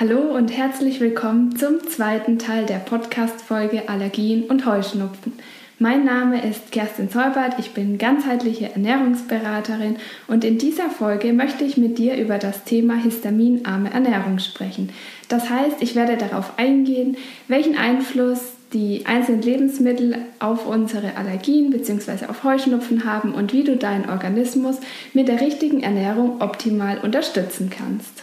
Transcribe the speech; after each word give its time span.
Hallo 0.00 0.34
und 0.34 0.48
herzlich 0.48 0.98
willkommen 0.98 1.56
zum 1.56 1.86
zweiten 1.86 2.38
Teil 2.38 2.64
der 2.64 2.78
Podcast-Folge 2.78 3.90
Allergien 3.90 4.44
und 4.44 4.64
Heuschnupfen. 4.64 5.34
Mein 5.78 6.06
Name 6.06 6.42
ist 6.42 6.72
Kerstin 6.72 7.10
Zeubert, 7.10 7.58
ich 7.58 7.72
bin 7.72 7.98
ganzheitliche 7.98 8.72
Ernährungsberaterin 8.72 9.96
und 10.26 10.42
in 10.42 10.56
dieser 10.56 10.88
Folge 10.88 11.34
möchte 11.34 11.64
ich 11.64 11.76
mit 11.76 11.98
dir 11.98 12.16
über 12.16 12.38
das 12.38 12.64
Thema 12.64 12.94
histaminarme 12.94 13.92
Ernährung 13.92 14.38
sprechen. 14.38 14.88
Das 15.28 15.50
heißt, 15.50 15.82
ich 15.82 15.94
werde 15.94 16.16
darauf 16.16 16.58
eingehen, 16.58 17.18
welchen 17.46 17.76
Einfluss 17.76 18.40
die 18.72 19.04
einzelnen 19.04 19.42
Lebensmittel 19.42 20.16
auf 20.38 20.66
unsere 20.66 21.18
Allergien 21.18 21.68
bzw. 21.68 22.24
auf 22.24 22.42
Heuschnupfen 22.42 23.04
haben 23.04 23.34
und 23.34 23.52
wie 23.52 23.64
du 23.64 23.76
deinen 23.76 24.08
Organismus 24.08 24.78
mit 25.12 25.28
der 25.28 25.42
richtigen 25.42 25.82
Ernährung 25.82 26.40
optimal 26.40 26.96
unterstützen 27.02 27.68
kannst. 27.68 28.22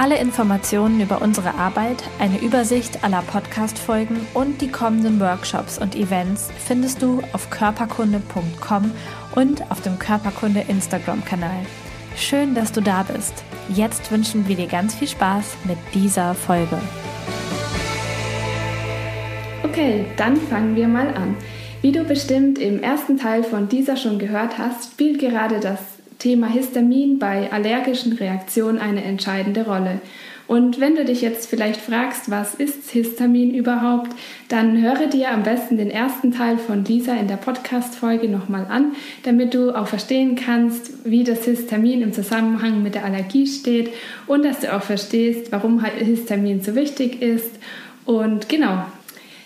Alle 0.00 0.16
Informationen 0.18 0.98
über 1.02 1.20
unsere 1.20 1.56
Arbeit, 1.56 2.02
eine 2.18 2.40
Übersicht 2.40 3.04
aller 3.04 3.20
Podcast-Folgen 3.20 4.26
und 4.32 4.62
die 4.62 4.70
kommenden 4.70 5.20
Workshops 5.20 5.76
und 5.76 5.94
Events 5.94 6.48
findest 6.66 7.02
du 7.02 7.20
auf 7.34 7.50
körperkunde.com 7.50 8.92
und 9.34 9.70
auf 9.70 9.82
dem 9.82 9.98
Körperkunde 9.98 10.64
Instagram-Kanal. 10.68 11.66
Schön, 12.16 12.54
dass 12.54 12.72
du 12.72 12.80
da 12.80 13.02
bist. 13.02 13.44
Jetzt 13.68 14.10
wünschen 14.10 14.48
wir 14.48 14.56
dir 14.56 14.68
ganz 14.68 14.94
viel 14.94 15.06
Spaß 15.06 15.58
mit 15.64 15.76
dieser 15.92 16.32
Folge. 16.34 16.78
Okay, 19.64 20.06
dann 20.16 20.38
fangen 20.38 20.76
wir 20.76 20.88
mal 20.88 21.08
an. 21.08 21.36
Wie 21.82 21.92
du 21.92 22.04
bestimmt 22.04 22.58
im 22.58 22.82
ersten 22.82 23.18
Teil 23.18 23.44
von 23.44 23.68
dieser 23.68 23.98
schon 23.98 24.18
gehört 24.18 24.56
hast, 24.56 24.92
spielt 24.92 25.18
gerade 25.18 25.60
das 25.60 25.99
Thema 26.20 26.46
Histamin 26.46 27.18
bei 27.18 27.52
allergischen 27.52 28.12
Reaktionen 28.12 28.78
eine 28.78 29.02
entscheidende 29.02 29.66
Rolle. 29.66 30.00
Und 30.46 30.80
wenn 30.80 30.96
du 30.96 31.04
dich 31.04 31.20
jetzt 31.20 31.48
vielleicht 31.48 31.80
fragst, 31.80 32.28
was 32.28 32.56
ist 32.56 32.90
Histamin 32.90 33.54
überhaupt, 33.54 34.10
dann 34.48 34.82
höre 34.82 35.06
dir 35.06 35.30
am 35.30 35.44
besten 35.44 35.76
den 35.76 35.92
ersten 35.92 36.32
Teil 36.32 36.58
von 36.58 36.84
Lisa 36.84 37.14
in 37.14 37.28
der 37.28 37.36
Podcast-Folge 37.36 38.28
nochmal 38.28 38.66
an, 38.68 38.96
damit 39.22 39.54
du 39.54 39.70
auch 39.70 39.86
verstehen 39.86 40.34
kannst, 40.34 41.04
wie 41.04 41.22
das 41.22 41.44
Histamin 41.44 42.02
im 42.02 42.12
Zusammenhang 42.12 42.82
mit 42.82 42.96
der 42.96 43.04
Allergie 43.04 43.46
steht 43.46 43.92
und 44.26 44.44
dass 44.44 44.58
du 44.58 44.74
auch 44.74 44.82
verstehst, 44.82 45.52
warum 45.52 45.84
Histamin 45.84 46.60
so 46.62 46.74
wichtig 46.74 47.22
ist. 47.22 47.60
Und 48.04 48.48
genau, 48.48 48.86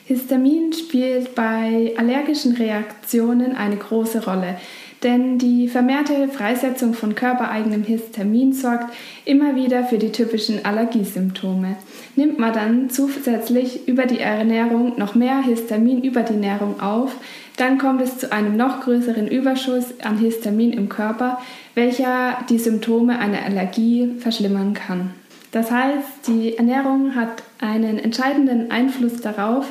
Histamin 0.07 0.73
spielt 0.73 1.35
bei 1.35 1.93
allergischen 1.99 2.57
Reaktionen 2.57 3.57
eine 3.57 3.77
große 3.77 4.25
Rolle. 4.25 4.57
Denn 5.05 5.39
die 5.39 5.69
vermehrte 5.69 6.29
Freisetzung 6.29 6.95
von 6.95 7.15
körpereigenem 7.15 7.83
Histamin 7.83 8.55
sorgt 8.55 8.93
immer 9.27 9.55
wieder 9.55 9.85
für 9.85 9.99
die 9.99 10.11
typischen 10.11 10.65
Allergiesymptome. 10.65 11.77
Nimmt 12.17 12.39
man 12.39 12.55
dann 12.55 12.89
zusätzlich 12.89 13.87
über 13.87 14.07
die 14.07 14.21
Ernährung 14.21 14.95
noch 14.97 15.15
mehr 15.15 15.43
Histamin 15.43 16.03
über 16.03 16.23
die 16.23 16.33
Nährung 16.33 16.81
auf, 16.81 17.15
dann 17.57 17.79
kommt 17.79 18.01
es 18.01 18.19
zu 18.19 18.33
einem 18.33 18.57
noch 18.57 18.81
größeren 18.81 19.29
Überschuss 19.29 20.01
an 20.03 20.19
Histamin 20.19 20.73
im 20.73 20.89
Körper, 20.89 21.39
welcher 21.75 22.39
die 22.49 22.59
Symptome 22.59 23.19
einer 23.19 23.45
Allergie 23.45 24.15
verschlimmern 24.19 24.75
kann. 24.75 25.11
Das 25.53 25.71
heißt, 25.71 26.27
die 26.27 26.57
Ernährung 26.57 27.15
hat 27.15 27.45
einen 27.61 27.99
entscheidenden 27.99 28.73
Einfluss 28.73 29.21
darauf, 29.21 29.67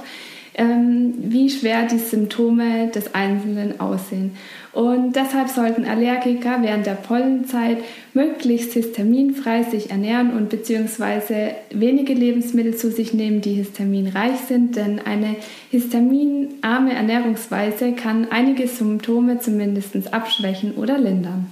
ähm, 0.55 1.15
wie 1.17 1.49
schwer 1.49 1.87
die 1.87 1.97
Symptome 1.97 2.87
des 2.87 3.13
Einzelnen 3.15 3.81
aussehen. 3.81 4.37
Und 4.73 5.15
deshalb 5.15 5.49
sollten 5.49 5.85
Allergiker 5.85 6.57
während 6.61 6.87
der 6.87 6.95
Pollenzeit 6.95 7.77
möglichst 8.15 8.73
histaminfrei 8.73 9.61
sich 9.61 9.91
ernähren 9.91 10.33
und 10.33 10.49
beziehungsweise 10.49 11.51
wenige 11.69 12.13
Lebensmittel 12.13 12.75
zu 12.75 12.89
sich 12.89 13.13
nehmen, 13.13 13.41
die 13.41 13.53
histaminreich 13.53 14.39
sind, 14.47 14.75
denn 14.75 14.99
eine 14.99 15.35
histaminarme 15.69 16.91
Ernährungsweise 16.91 17.93
kann 17.93 18.27
einige 18.31 18.67
Symptome 18.67 19.39
zumindest 19.39 20.11
abschwächen 20.11 20.73
oder 20.73 20.97
lindern. 20.97 21.51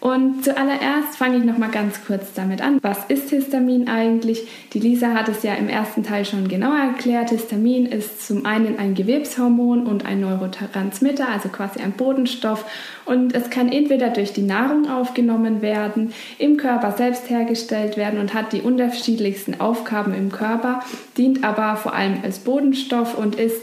Und 0.00 0.44
zuallererst 0.44 1.16
fange 1.16 1.38
ich 1.38 1.44
noch 1.44 1.58
mal 1.58 1.70
ganz 1.70 2.04
kurz 2.06 2.32
damit 2.32 2.62
an. 2.62 2.78
Was 2.82 3.06
ist 3.08 3.30
Histamin 3.30 3.88
eigentlich? 3.88 4.46
Die 4.72 4.78
Lisa 4.78 5.12
hat 5.12 5.28
es 5.28 5.42
ja 5.42 5.54
im 5.54 5.68
ersten 5.68 6.04
Teil 6.04 6.24
schon 6.24 6.46
genauer 6.46 6.78
erklärt. 6.78 7.30
Histamin 7.30 7.84
ist 7.84 8.24
zum 8.24 8.46
einen 8.46 8.78
ein 8.78 8.94
Gewebshormon 8.94 9.86
und 9.86 10.06
ein 10.06 10.20
Neurotransmitter, 10.20 11.28
also 11.28 11.48
quasi 11.48 11.80
ein 11.80 11.92
Bodenstoff. 11.92 12.64
Und 13.06 13.34
es 13.34 13.50
kann 13.50 13.72
entweder 13.72 14.10
durch 14.10 14.32
die 14.32 14.42
Nahrung 14.42 14.88
aufgenommen 14.88 15.62
werden, 15.62 16.12
im 16.38 16.58
Körper 16.58 16.92
selbst 16.92 17.28
hergestellt 17.28 17.96
werden 17.96 18.20
und 18.20 18.34
hat 18.34 18.52
die 18.52 18.62
unterschiedlichsten 18.62 19.60
Aufgaben 19.60 20.14
im 20.14 20.30
Körper, 20.30 20.80
dient 21.16 21.42
aber 21.42 21.74
vor 21.74 21.94
allem 21.94 22.18
als 22.22 22.38
Bodenstoff 22.38 23.18
und 23.18 23.34
ist 23.34 23.62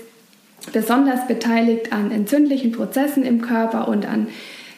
besonders 0.74 1.28
beteiligt 1.28 1.94
an 1.94 2.12
entzündlichen 2.12 2.74
Prozessen 2.74 3.24
im 3.24 3.42
Körper 3.42 3.88
und 3.88 4.06
an 4.06 4.28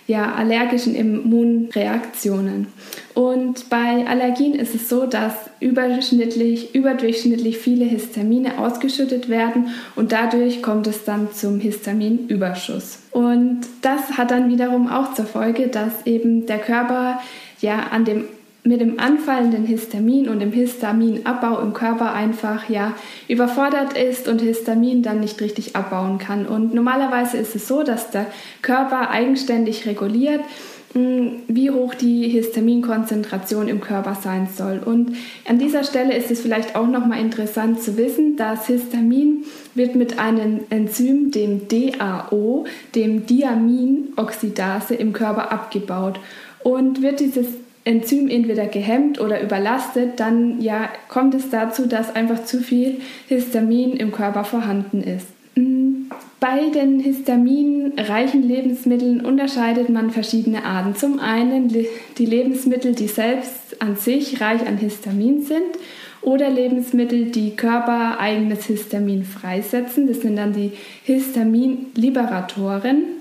ja, 0.08 0.34
allergischen 0.34 0.96
Immunreaktionen. 0.96 2.68
Und 3.14 3.70
bei 3.70 4.08
Allergien 4.08 4.56
ist 4.56 4.74
es 4.74 4.88
so, 4.88 5.06
dass 5.06 5.34
überschnittlich, 5.60 6.74
überdurchschnittlich 6.74 7.58
viele 7.58 7.86
Histamine 7.86 8.58
ausgeschüttet 8.58 9.28
werden 9.28 9.70
und 9.96 10.14
dadurch 10.14 10.62
kommt 10.62 10.88
es 10.88 11.04
dann 11.04 11.34
zum 11.34 11.60
Histaminüberschuss. 11.60 13.00
Und 13.12 13.62
das 13.82 14.18
hat 14.18 14.32
dann 14.32 14.50
wiederum 14.50 14.88
auch 14.88 15.14
zur 15.14 15.26
Folge, 15.26 15.68
dass 15.68 16.06
eben 16.06 16.46
der 16.46 16.60
Körper 16.60 17.20
ja 17.60 17.88
an 17.92 18.06
dem 18.06 18.26
mit 18.68 18.82
dem 18.82 19.00
anfallenden 19.00 19.66
Histamin 19.66 20.28
und 20.28 20.40
dem 20.40 20.52
Histaminabbau 20.52 21.62
im 21.62 21.74
Körper 21.74 22.14
einfach 22.14 22.70
ja 22.70 22.94
überfordert 23.28 23.98
ist 23.98 24.28
und 24.28 24.42
Histamin 24.42 25.04
dann 25.04 25.22
nicht 25.22 25.40
richtig 25.40 25.76
abbauen 25.76 26.18
kann. 26.18 26.46
Und 26.46 26.74
normalerweise 26.74 27.38
ist 27.38 27.56
es 27.56 27.68
so, 27.68 27.84
dass 27.84 28.12
der 28.12 28.26
Körper 28.62 29.10
eigenständig 29.10 29.86
reguliert, 29.86 30.42
hm, 30.94 31.44
wie 31.48 31.72
hoch 31.72 31.94
die 31.96 32.28
Histaminkonzentration 32.28 33.70
im 33.70 33.80
Körper 33.80 34.16
sein 34.16 34.50
soll. 34.54 34.82
Und 34.84 35.16
an 35.48 35.60
dieser 35.60 35.86
Stelle 35.86 36.16
ist 36.16 36.30
es 36.30 36.42
vielleicht 36.42 36.76
auch 36.76 36.88
nochmal 36.88 37.22
interessant 37.22 37.82
zu 37.82 37.96
wissen, 37.96 38.36
dass 38.36 38.68
Histamin 38.68 39.46
wird 39.76 39.96
mit 39.96 40.20
einem 40.20 40.62
Enzym, 40.70 41.32
dem 41.32 41.68
DAO, 41.70 42.66
dem 42.96 43.26
Diaminoxidase 43.26 44.96
im 44.96 45.14
Körper 45.14 45.54
abgebaut. 45.54 46.20
Und 46.64 47.02
wird 47.02 47.22
dieses 47.22 47.48
Enzym 47.88 48.28
entweder 48.28 48.66
gehemmt 48.66 49.22
oder 49.22 49.42
überlastet, 49.42 50.20
dann 50.20 50.62
ja, 50.62 50.90
kommt 51.08 51.34
es 51.34 51.50
dazu, 51.50 51.88
dass 51.88 52.14
einfach 52.14 52.44
zu 52.44 52.60
viel 52.60 53.00
Histamin 53.28 53.94
im 53.94 54.12
Körper 54.12 54.44
vorhanden 54.44 55.02
ist. 55.02 55.28
Mm, 55.56 56.10
bei 56.40 56.70
den 56.70 57.00
histaminreichen 57.00 58.44
Lebensmitteln 58.44 59.26
unterscheidet 59.26 59.90
man 59.90 60.12
verschiedene 60.12 60.66
Arten. 60.66 60.96
Zum 60.96 61.20
einen 61.20 61.70
die 61.70 62.26
Lebensmittel, 62.26 62.94
die 62.94 63.08
selbst 63.08 63.82
an 63.82 63.96
sich 63.96 64.40
reich 64.42 64.68
an 64.68 64.78
Histamin 64.78 65.44
sind 65.44 65.78
oder 66.22 66.50
Lebensmittel, 66.50 67.32
die 67.32 67.56
körpereigenes 67.56 68.66
Histamin 68.66 69.24
freisetzen. 69.24 70.08
Das 70.08 70.22
sind 70.22 70.36
dann 70.36 70.54
die 70.54 70.74
Histaminliberatoren 71.06 73.17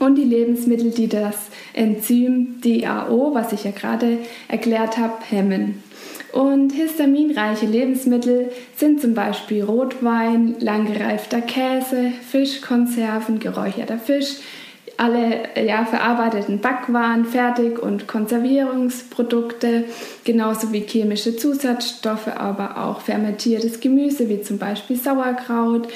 und 0.00 0.16
die 0.16 0.24
Lebensmittel, 0.24 0.90
die 0.90 1.08
das 1.08 1.36
Enzym 1.72 2.60
DAO, 2.62 3.32
was 3.32 3.52
ich 3.52 3.62
ja 3.64 3.70
gerade 3.70 4.18
erklärt 4.48 4.98
habe, 4.98 5.18
hemmen. 5.28 5.84
Und 6.32 6.72
histaminreiche 6.72 7.66
Lebensmittel 7.66 8.50
sind 8.76 9.00
zum 9.00 9.14
Beispiel 9.14 9.62
Rotwein, 9.62 10.56
langgereifter 10.58 11.40
Käse, 11.40 12.12
Fischkonserven, 12.30 13.40
geräucherter 13.40 13.98
Fisch, 13.98 14.36
alle 14.96 15.48
ja, 15.56 15.84
verarbeiteten 15.84 16.60
Backwaren, 16.60 17.24
Fertig- 17.24 17.82
und 17.82 18.06
Konservierungsprodukte, 18.06 19.84
genauso 20.24 20.72
wie 20.72 20.80
chemische 20.80 21.36
Zusatzstoffe, 21.36 22.28
aber 22.28 22.84
auch 22.84 23.00
fermentiertes 23.00 23.80
Gemüse 23.80 24.28
wie 24.28 24.42
zum 24.42 24.58
Beispiel 24.58 24.96
Sauerkraut, 24.96 25.88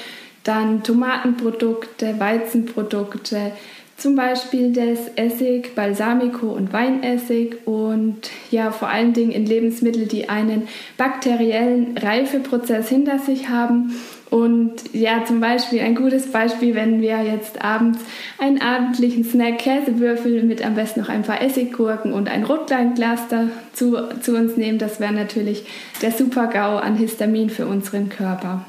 dann 0.43 0.83
Tomatenprodukte, 0.83 2.19
Weizenprodukte, 2.19 3.51
zum 3.97 4.15
Beispiel 4.15 4.73
das 4.73 4.99
Essig, 5.15 5.73
Balsamico 5.73 6.47
und 6.47 6.73
Weinessig 6.73 7.65
und 7.65 8.17
ja 8.51 8.71
vor 8.71 8.89
allen 8.89 9.13
Dingen 9.13 9.31
in 9.31 9.45
Lebensmitteln, 9.45 10.07
die 10.07 10.27
einen 10.27 10.67
bakteriellen 10.97 11.97
Reifeprozess 11.97 12.89
hinter 12.89 13.19
sich 13.19 13.47
haben, 13.49 13.93
Und 14.35 14.73
ja, 14.91 15.23
zum 15.23 15.39
Beispiel 15.39 15.79
ein 15.79 15.95
gutes 15.95 16.31
Beispiel, 16.31 16.75
wenn 16.75 17.01
wir 17.01 17.23
jetzt 17.23 17.63
abends 17.63 17.99
einen 18.37 18.59
abendlichen 18.59 19.23
Snack 19.23 19.59
Käsewürfel 19.59 20.43
mit 20.43 20.65
am 20.65 20.75
besten 20.75 20.99
noch 20.99 21.09
ein 21.09 21.21
paar 21.21 21.41
Essiggurken 21.41 22.11
und 22.11 22.27
ein 22.27 22.43
Rotweinglas 22.43 23.21
dazu 23.29 23.97
zu 24.21 24.35
uns 24.35 24.57
nehmen, 24.57 24.77
das 24.77 24.99
wäre 24.99 25.13
natürlich 25.13 25.65
der 26.01 26.11
Super-GAU 26.11 26.77
an 26.77 26.95
Histamin 26.95 27.49
für 27.49 27.67
unseren 27.67 28.09
Körper. 28.09 28.65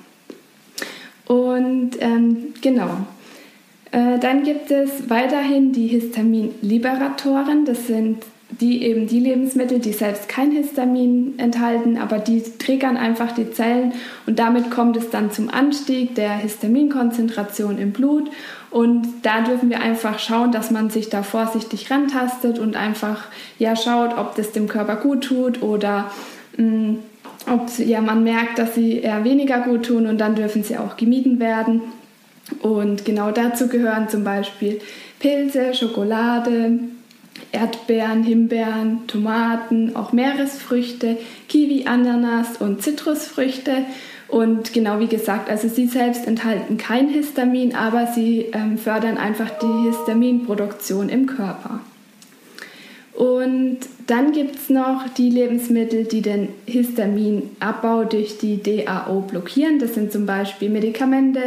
Und 1.26 1.93
ähm, 2.00 2.55
genau, 2.61 3.06
dann 3.96 4.43
gibt 4.43 4.70
es 4.70 5.08
weiterhin 5.08 5.72
die 5.72 5.87
Histaminliberatoren. 5.87 7.64
Das 7.64 7.87
sind 7.87 8.19
die 8.50 8.82
eben 8.84 9.06
die 9.06 9.19
Lebensmittel, 9.19 9.81
die 9.81 9.93
selbst 9.93 10.28
kein 10.28 10.52
Histamin 10.52 11.38
enthalten, 11.38 11.98
aber 11.98 12.19
die 12.19 12.43
triggern 12.43 12.96
einfach 12.96 13.32
die 13.32 13.50
Zellen 13.50 13.93
und 14.26 14.38
damit 14.38 14.70
kommt 14.70 14.96
es 14.96 15.10
dann 15.10 15.32
zum 15.32 15.50
Anstieg 15.50 16.14
der 16.14 16.31
Histaminkonzentration 16.37 17.76
im 17.78 17.90
Blut 17.93 18.31
und 18.70 19.06
da 19.22 19.40
dürfen 19.40 19.69
wir 19.69 19.81
einfach 19.81 20.20
schauen, 20.20 20.52
dass 20.52 20.70
man 20.70 20.90
sich 20.90 21.08
da 21.08 21.25
vorsichtig 21.25 21.90
rantastet 21.90 22.58
und 22.60 22.76
einfach 22.76 23.25
ja 23.58 23.75
schaut, 23.75 24.16
ob 24.16 24.37
das 24.37 24.52
dem 24.52 24.69
Körper 24.69 24.96
gut 24.96 25.25
tut 25.25 25.62
oder 25.62 26.12
mh, 26.56 26.64
mm, 26.64 26.99
ob 27.49 27.78
ja, 27.78 28.00
man 28.00 28.25
merkt, 28.25 28.58
dass 28.58 28.75
sie 28.75 28.99
eher 28.99 29.22
weniger 29.22 29.60
gut 29.60 29.87
tun 29.87 30.06
und 30.06 30.19
dann 30.19 30.34
dürfen 30.34 30.64
sie 30.64 30.78
auch 30.78 30.96
gemieden 30.96 31.38
werden. 31.38 31.81
Und 32.60 33.04
genau 33.04 33.31
dazu 33.31 33.69
gehören 33.69 34.08
zum 34.08 34.25
Beispiel 34.25 34.81
Pilze, 35.19 35.75
Schokolade, 35.75 36.78
Erdbeeren, 37.52 38.22
Himbeeren, 38.22 39.06
Tomaten, 39.06 39.96
auch 39.96 40.12
Meeresfrüchte, 40.12 41.19
Kiwi, 41.48 41.87
Ananas 41.87 42.58
und 42.58 42.82
Zitrusfrüchte. 42.82 43.84
Und 44.28 44.72
genau 44.72 44.98
wie 44.98 45.06
gesagt, 45.06 45.48
also 45.48 45.69
sie 45.69 45.87
selbst 45.87 46.26
enthalten 46.26 46.78
kein 46.78 47.08
Histamin, 47.08 47.75
aber 47.75 48.08
sie 48.08 48.46
ähm, 48.52 48.76
fördern 48.76 49.19
einfach 49.19 49.50
die 49.58 49.88
Histaminproduktion 49.88 51.08
im 51.08 51.26
Körper. 51.26 51.81
Und 53.16 53.78
dann 54.06 54.32
gibt 54.32 54.56
es 54.56 54.68
noch 54.68 55.08
die 55.16 55.30
Lebensmittel, 55.30 56.04
die 56.04 56.20
den 56.20 56.50
Histaminabbau 56.66 58.04
durch 58.04 58.36
die 58.36 58.62
DAO 58.62 59.22
blockieren. 59.22 59.78
Das 59.78 59.94
sind 59.94 60.12
zum 60.12 60.26
Beispiel 60.26 60.68
Medikamente, 60.68 61.40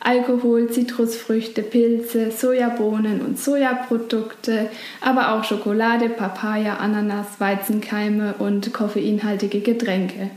Alkohol, 0.00 0.70
Zitrusfrüchte, 0.70 1.62
Pilze, 1.62 2.32
Sojabohnen 2.32 3.20
und 3.20 3.38
Sojaprodukte, 3.38 4.68
aber 5.00 5.32
auch 5.32 5.44
Schokolade, 5.44 6.08
Papaya, 6.08 6.78
Ananas, 6.78 7.38
Weizenkeime 7.38 8.34
und 8.40 8.72
koffeinhaltige 8.72 9.60
Getränke. 9.60 10.30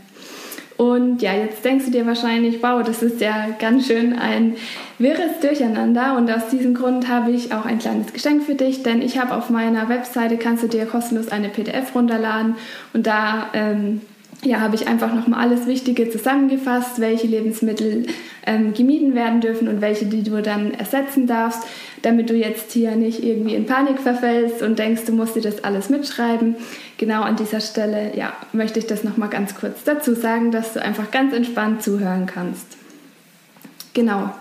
Und 0.77 1.23
ja, 1.23 1.33
jetzt 1.33 1.65
denkst 1.65 1.85
du 1.85 1.91
dir 1.91 2.05
wahrscheinlich, 2.05 2.61
wow, 2.61 2.83
das 2.83 3.01
ist 3.01 3.19
ja 3.19 3.47
ganz 3.59 3.87
schön 3.87 4.17
ein 4.17 4.55
wirres 4.99 5.39
Durcheinander. 5.41 6.15
Und 6.15 6.29
aus 6.31 6.49
diesem 6.49 6.75
Grund 6.75 7.07
habe 7.07 7.31
ich 7.31 7.51
auch 7.51 7.65
ein 7.65 7.79
kleines 7.79 8.13
Geschenk 8.13 8.43
für 8.43 8.53
dich, 8.53 8.83
denn 8.83 9.01
ich 9.01 9.17
habe 9.17 9.35
auf 9.35 9.49
meiner 9.49 9.89
Webseite, 9.89 10.37
kannst 10.37 10.63
du 10.63 10.67
dir 10.67 10.85
kostenlos 10.85 11.29
eine 11.29 11.49
PDF 11.49 11.95
runterladen 11.95 12.55
und 12.93 13.07
da 13.07 13.49
ähm, 13.53 14.01
ja, 14.43 14.59
habe 14.59 14.75
ich 14.75 14.87
einfach 14.87 15.13
nochmal 15.13 15.41
alles 15.41 15.65
Wichtige 15.65 16.09
zusammengefasst, 16.09 16.99
welche 16.99 17.27
Lebensmittel 17.27 18.05
ähm, 18.45 18.73
gemieden 18.73 19.15
werden 19.15 19.41
dürfen 19.41 19.67
und 19.67 19.81
welche, 19.81 20.05
die 20.05 20.23
du 20.23 20.41
dann 20.41 20.73
ersetzen 20.73 21.25
darfst, 21.25 21.63
damit 22.03 22.29
du 22.29 22.35
jetzt 22.35 22.71
hier 22.71 22.95
nicht 22.95 23.23
irgendwie 23.23 23.55
in 23.55 23.65
Panik 23.65 23.99
verfällst 23.99 24.61
und 24.61 24.77
denkst, 24.77 25.05
du 25.05 25.13
musst 25.13 25.35
dir 25.35 25.41
das 25.41 25.63
alles 25.63 25.89
mitschreiben. 25.89 26.55
Genau 26.97 27.23
an 27.23 27.35
dieser 27.35 27.61
Stelle 27.61 28.15
ja, 28.15 28.33
möchte 28.53 28.79
ich 28.79 28.85
das 28.85 29.03
nochmal 29.03 29.29
ganz 29.29 29.55
kurz 29.55 29.83
dazu 29.83 30.13
sagen, 30.13 30.51
dass 30.51 30.73
du 30.73 30.81
einfach 30.81 31.09
ganz 31.09 31.33
entspannt 31.33 31.81
zuhören 31.81 32.27
kannst. 32.27 32.77
Genau. 33.93 34.31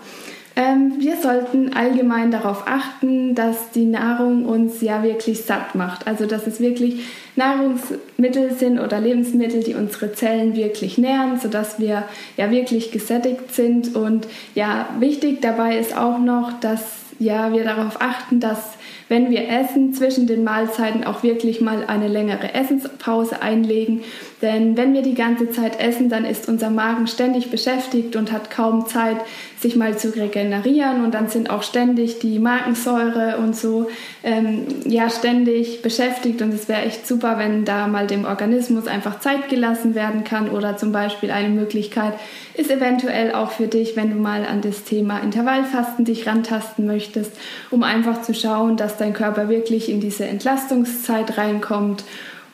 Ähm, 0.57 0.95
wir 0.97 1.17
sollten 1.17 1.73
allgemein 1.73 2.31
darauf 2.31 2.67
achten, 2.67 3.35
dass 3.35 3.69
die 3.69 3.85
Nahrung 3.85 4.45
uns 4.45 4.81
ja 4.81 5.03
wirklich 5.03 5.43
satt 5.43 5.75
macht. 5.75 6.07
Also 6.07 6.25
dass 6.25 6.47
es 6.47 6.59
wirklich 6.59 7.05
Nahrungsmittel 7.35 8.51
sind 8.53 8.79
oder 8.79 8.99
Lebensmittel, 8.99 9.63
die 9.63 9.75
unsere 9.75 10.13
Zellen 10.13 10.55
wirklich 10.55 10.97
nähren, 10.97 11.39
sodass 11.39 11.79
wir 11.79 12.05
ja 12.37 12.49
wirklich 12.49 12.91
gesättigt 12.91 13.53
sind. 13.53 13.95
Und 13.95 14.27
ja, 14.55 14.89
wichtig 14.97 15.43
dabei 15.43 15.77
ist 15.77 15.95
auch 15.95 16.17
noch, 16.17 16.59
dass 16.59 16.81
ja, 17.19 17.53
wir 17.53 17.63
darauf 17.63 18.01
achten, 18.01 18.39
dass 18.39 18.77
wenn 19.09 19.29
wir 19.29 19.49
essen, 19.49 19.93
zwischen 19.93 20.27
den 20.27 20.43
Mahlzeiten 20.43 21.03
auch 21.03 21.23
wirklich 21.23 21.61
mal 21.61 21.85
eine 21.87 22.07
längere 22.07 22.53
Essenspause 22.53 23.41
einlegen. 23.41 24.03
Denn 24.41 24.77
wenn 24.77 24.93
wir 24.93 25.01
die 25.01 25.15
ganze 25.15 25.49
Zeit 25.49 25.79
essen, 25.79 26.09
dann 26.09 26.25
ist 26.25 26.47
unser 26.47 26.69
Magen 26.69 27.07
ständig 27.07 27.49
beschäftigt 27.49 28.15
und 28.15 28.31
hat 28.31 28.51
kaum 28.51 28.85
Zeit, 28.85 29.17
sich 29.59 29.75
mal 29.75 29.97
zu 29.97 30.15
regenerieren. 30.15 31.03
Und 31.03 31.13
dann 31.13 31.29
sind 31.29 31.49
auch 31.49 31.63
ständig 31.63 32.19
die 32.19 32.37
Magensäure 32.37 33.37
und 33.37 33.55
so 33.55 33.89
ähm, 34.23 34.65
ja 34.85 35.09
ständig 35.09 35.81
beschäftigt. 35.81 36.41
Und 36.41 36.53
es 36.53 36.67
wäre 36.67 36.83
echt 36.83 37.07
super, 37.07 37.39
wenn 37.39 37.65
da 37.65 37.87
mal 37.87 38.05
dem 38.05 38.25
Organismus 38.25 38.87
einfach 38.87 39.19
Zeit 39.19 39.49
gelassen 39.49 39.95
werden 39.95 40.23
kann. 40.23 40.49
Oder 40.49 40.77
zum 40.77 40.91
Beispiel 40.91 41.31
eine 41.31 41.49
Möglichkeit 41.49 42.13
ist 42.53 42.69
eventuell 42.69 43.33
auch 43.33 43.51
für 43.51 43.67
dich, 43.67 43.95
wenn 43.95 44.11
du 44.11 44.17
mal 44.17 44.45
an 44.45 44.61
das 44.61 44.83
Thema 44.83 45.19
Intervallfasten 45.19 46.05
dich 46.05 46.27
rantasten 46.27 46.85
möchtest, 46.85 47.31
um 47.71 47.83
einfach 47.83 48.21
zu 48.21 48.33
schauen, 48.33 48.77
dass 48.77 48.96
dein 48.97 49.13
Körper 49.13 49.49
wirklich 49.49 49.89
in 49.89 49.99
diese 49.99 50.25
Entlastungszeit 50.25 51.37
reinkommt. 51.37 52.03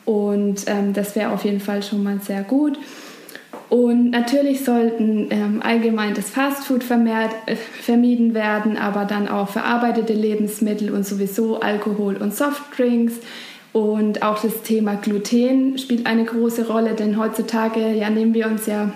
Und 0.06 0.64
ähm, 0.68 0.94
das 0.94 1.16
wäre 1.16 1.32
auf 1.32 1.46
jeden 1.46 1.60
Fall 1.60 1.82
schon 1.84 2.04
mal 2.04 2.20
sehr 2.22 2.44
gut. 2.44 2.78
Und 3.70 4.12
natürlich 4.12 4.64
sollten 4.64 5.28
ähm, 5.32 5.62
allgemein 5.64 6.14
das 6.14 6.30
Fastfood 6.30 6.84
äh, 6.84 7.56
vermieden 7.56 8.36
werden, 8.36 8.78
aber 8.78 9.06
dann 9.06 9.28
auch 9.28 9.50
verarbeitete 9.50 10.14
Lebensmittel 10.14 10.92
und 10.92 11.08
sowieso 11.08 11.60
Alkohol 11.60 12.18
und 12.18 12.36
Softdrinks. 12.36 13.14
Und 13.72 14.22
auch 14.22 14.40
das 14.40 14.62
Thema 14.62 14.96
Gluten 14.96 15.80
spielt 15.80 16.06
eine 16.06 16.26
große 16.26 16.68
Rolle, 16.68 16.94
denn 16.94 17.18
heutzutage 17.18 17.94
ja, 17.94 18.12
nehmen 18.12 18.36
wir 18.36 18.46
uns 18.46 18.68
ja 18.68 18.92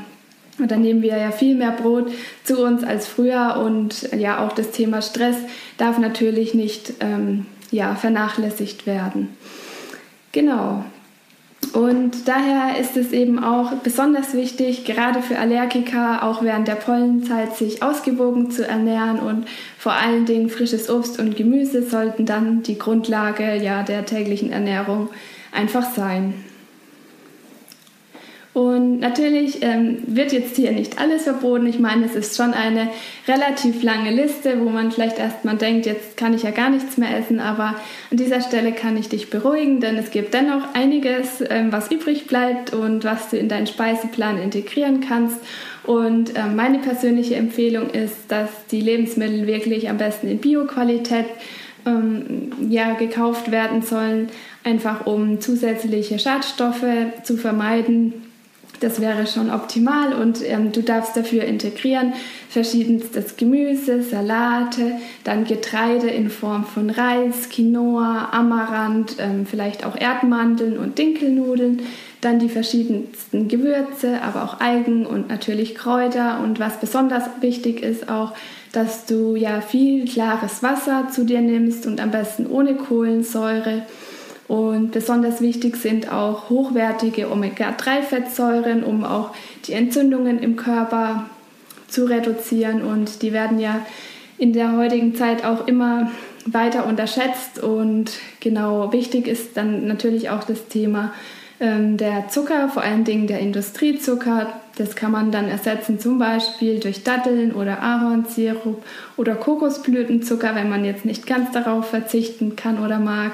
oder 0.64 0.78
nehmen 0.78 1.02
wir 1.02 1.18
ja 1.18 1.32
viel 1.32 1.56
mehr 1.56 1.72
Brot 1.72 2.12
zu 2.44 2.64
uns 2.64 2.84
als 2.84 3.08
früher 3.08 3.62
und 3.64 4.10
ja 4.18 4.46
auch 4.46 4.54
das 4.54 4.72
Thema 4.72 5.02
Stress 5.02 5.36
darf 5.78 5.98
natürlich 5.98 6.54
nicht 6.54 6.94
ähm, 7.00 7.46
ja, 7.72 7.96
vernachlässigt 7.96 8.86
werden. 8.86 9.30
Genau. 10.32 10.84
Und 11.74 12.28
daher 12.28 12.80
ist 12.80 12.96
es 12.96 13.12
eben 13.12 13.44
auch 13.44 13.74
besonders 13.84 14.34
wichtig, 14.34 14.86
gerade 14.86 15.22
für 15.22 15.38
Allergiker, 15.38 16.24
auch 16.24 16.42
während 16.42 16.68
der 16.68 16.76
Pollenzeit, 16.76 17.56
sich 17.56 17.84
ausgewogen 17.84 18.52
zu 18.52 18.66
ernähren 18.68 19.20
und 19.20 19.48
vor 19.78 19.94
allen 19.94 20.26
Dingen 20.26 20.50
frisches 20.50 20.90
Obst 20.90 21.20
und 21.20 21.36
Gemüse 21.36 21.84
sollten 21.84 22.26
dann 22.26 22.64
die 22.64 22.78
Grundlage 22.78 23.56
ja, 23.56 23.84
der 23.84 24.06
täglichen 24.06 24.52
Ernährung 24.52 25.10
einfach 25.52 25.94
sein. 25.94 26.34
Und 28.58 29.02
natürlich 29.02 29.62
ähm, 29.62 30.00
wird 30.08 30.34
jetzt 30.34 30.56
hier 30.56 30.72
nicht 30.72 30.98
alles 31.00 31.26
verboten. 31.26 31.68
Ich 31.68 31.78
meine, 31.78 32.06
es 32.06 32.16
ist 32.16 32.36
schon 32.36 32.56
eine 32.56 32.90
relativ 33.28 33.84
lange 33.84 34.10
Liste, 34.10 34.60
wo 34.60 34.70
man 34.70 34.92
vielleicht 34.92 35.20
erstmal 35.20 35.58
denkt, 35.58 35.86
jetzt 35.86 36.18
kann 36.18 36.34
ich 36.34 36.42
ja 36.42 36.50
gar 36.50 36.72
nichts 36.72 36.98
mehr 36.98 37.16
essen. 37.16 37.40
Aber 37.40 37.76
an 38.10 38.18
dieser 38.18 38.42
Stelle 38.42 38.72
kann 38.72 38.98
ich 38.98 39.10
dich 39.10 39.30
beruhigen, 39.30 39.80
denn 39.80 39.96
es 39.96 40.10
gibt 40.10 40.34
dennoch 40.34 40.74
einiges, 40.74 41.44
ähm, 41.48 41.72
was 41.72 41.92
übrig 41.92 42.26
bleibt 42.26 42.74
und 42.74 43.04
was 43.04 43.30
du 43.30 43.38
in 43.38 43.48
deinen 43.48 43.68
Speiseplan 43.68 44.42
integrieren 44.42 45.02
kannst. 45.08 45.38
Und 45.84 46.32
ähm, 46.36 46.56
meine 46.56 46.80
persönliche 46.80 47.36
Empfehlung 47.36 47.92
ist, 47.92 48.16
dass 48.30 48.50
die 48.72 48.82
Lebensmittel 48.82 49.46
wirklich 49.46 49.88
am 49.88 50.00
besten 50.00 50.28
in 50.30 50.40
Bioqualität 50.40 51.28
ähm, 51.86 52.54
ja, 52.72 52.96
gekauft 52.96 53.52
werden 53.52 53.84
sollen, 53.84 54.30
einfach 54.64 55.06
um 55.06 55.42
zusätzliche 55.42 56.18
Schadstoffe 56.18 56.88
zu 57.22 57.38
vermeiden 57.38 58.27
das 58.80 59.02
wäre 59.02 59.28
schon 59.28 59.50
optimal 59.50 60.14
und 60.14 60.42
ähm, 60.44 60.72
du 60.72 60.82
darfst 60.82 61.18
dafür 61.18 61.44
integrieren 61.44 62.14
verschiedenstes 62.50 63.38
Gemüse, 63.38 64.04
Salate, 64.04 64.94
dann 65.24 65.46
Getreide 65.46 66.08
in 66.08 66.30
Form 66.30 66.66
von 66.66 66.90
Reis, 66.90 67.50
Quinoa, 67.50 68.30
Amaranth, 68.32 69.16
ähm, 69.20 69.46
vielleicht 69.46 69.86
auch 69.86 69.96
Erdmandeln 69.96 70.78
und 70.78 70.98
Dinkelnudeln, 70.98 71.82
dann 72.22 72.40
die 72.40 72.50
verschiedensten 72.50 73.48
Gewürze, 73.48 74.22
aber 74.22 74.44
auch 74.44 74.60
Algen 74.60 75.06
und 75.06 75.30
natürlich 75.30 75.76
Kräuter 75.76 76.40
und 76.44 76.60
was 76.60 76.80
besonders 76.80 77.26
wichtig 77.42 77.82
ist 77.84 78.10
auch, 78.10 78.34
dass 78.72 79.06
du 79.06 79.36
ja 79.36 79.62
viel 79.62 80.06
klares 80.06 80.62
Wasser 80.62 81.08
zu 81.12 81.26
dir 81.26 81.42
nimmst 81.42 81.86
und 81.86 82.02
am 82.02 82.12
besten 82.12 82.48
ohne 82.48 82.76
Kohlensäure 82.76 83.84
und 84.48 84.92
besonders 84.92 85.42
wichtig 85.42 85.76
sind 85.76 86.12
auch 86.12 86.50
hochwertige 86.50 87.30
Omega-3-Fettsäuren, 87.30 88.84
um 88.84 89.04
auch 89.04 89.32
die 89.66 89.74
Entzündungen 89.74 90.40
im 90.40 90.56
Körper 90.56 91.26
zu 91.90 92.06
reduzieren. 92.06 92.82
Und 92.82 93.22
die 93.22 93.34
werden 93.34 93.60
ja 93.60 93.86
in 94.38 94.54
der 94.54 94.78
heutigen 94.78 95.16
Zeit 95.16 95.44
auch 95.44 95.68
immer 95.68 96.12
weiter 96.46 96.86
unterschätzt. 96.86 97.62
Und 97.62 98.12
genau 98.40 98.94
wichtig 98.94 99.28
ist 99.28 99.58
dann 99.58 99.86
natürlich 99.86 100.30
auch 100.30 100.46
das 100.46 100.68
Thema 100.70 101.14
ähm, 101.60 101.98
der 101.98 102.30
Zucker, 102.30 102.70
vor 102.70 102.84
allen 102.84 103.04
Dingen 103.04 103.28
der 103.28 103.40
Industriezucker. 103.40 104.54
Das 104.78 104.96
kann 104.96 105.12
man 105.12 105.32
dann 105.32 105.50
ersetzen 105.50 106.00
zum 106.00 106.20
Beispiel 106.20 106.80
durch 106.80 107.04
Datteln 107.04 107.52
oder 107.52 107.82
Ahornsirup 107.82 108.82
oder 109.18 109.36
Kokosblütenzucker, 109.36 110.56
wenn 110.56 110.70
man 110.70 110.86
jetzt 110.86 111.04
nicht 111.04 111.26
ganz 111.26 111.52
darauf 111.52 111.90
verzichten 111.90 112.56
kann 112.56 112.82
oder 112.82 113.00
mag. 113.00 113.34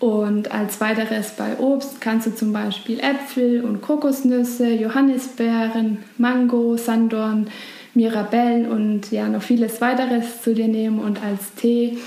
Und 0.00 0.52
als 0.52 0.80
weiteres 0.80 1.30
bei 1.30 1.56
Obst 1.58 2.00
kannst 2.00 2.26
du 2.26 2.34
zum 2.34 2.52
Beispiel 2.52 3.00
Äpfel 3.00 3.62
und 3.62 3.80
Kokosnüsse, 3.80 4.68
Johannisbeeren, 4.68 5.98
Mango, 6.18 6.76
Sandorn, 6.76 7.46
Mirabellen 7.94 8.68
und 8.68 9.12
ja 9.12 9.28
noch 9.28 9.42
vieles 9.42 9.80
weiteres 9.80 10.42
zu 10.42 10.54
dir 10.54 10.68
nehmen. 10.68 10.98
Und 10.98 11.22
als 11.22 11.54
Tee 11.54 11.98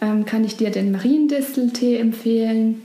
ähm, 0.00 0.24
kann 0.24 0.44
ich 0.44 0.56
dir 0.56 0.70
den 0.70 0.92
Mariendisteltee 0.92 1.96
empfehlen. 1.96 2.82